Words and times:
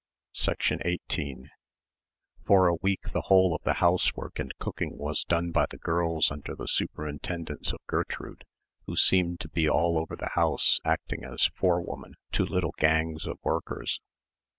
18 0.67 1.51
For 2.43 2.65
a 2.67 2.73
week 2.81 3.11
the 3.13 3.21
whole 3.21 3.53
of 3.55 3.61
the 3.61 3.73
housework 3.75 4.39
and 4.39 4.51
cooking 4.57 4.97
was 4.97 5.23
done 5.25 5.51
by 5.51 5.67
the 5.69 5.77
girls 5.77 6.31
under 6.31 6.55
the 6.55 6.67
superintendence 6.67 7.71
of 7.71 7.85
Gertrude, 7.85 8.43
who 8.87 8.95
seemed 8.95 9.39
to 9.41 9.47
be 9.49 9.69
all 9.69 9.99
over 9.99 10.15
the 10.15 10.29
house 10.29 10.79
acting 10.83 11.23
as 11.23 11.51
forewoman 11.53 12.15
to 12.31 12.43
little 12.43 12.73
gangs 12.79 13.27
of 13.27 13.37
workers. 13.43 14.01